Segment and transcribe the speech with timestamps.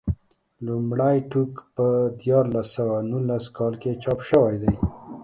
[0.65, 1.85] لومړی ټوک په
[2.21, 4.73] دیارلس سوه نولس کال کې چاپ شوی دی.